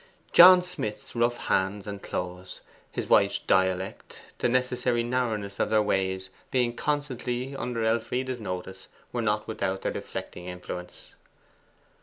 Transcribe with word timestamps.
John 0.31 0.63
Smith's 0.63 1.15
rough 1.15 1.37
hands 1.37 1.85
and 1.85 2.01
clothes, 2.01 2.61
his 2.91 3.07
wife's 3.07 3.37
dialect, 3.37 4.33
the 4.39 4.49
necessary 4.49 5.03
narrowness 5.03 5.59
of 5.59 5.69
their 5.69 5.83
ways, 5.83 6.31
being 6.49 6.75
constantly 6.75 7.55
under 7.55 7.83
Elfride's 7.83 8.39
notice, 8.39 8.87
were 9.13 9.21
not 9.21 9.47
without 9.47 9.83
their 9.83 9.91
deflecting 9.93 10.47
influence. 10.47 11.13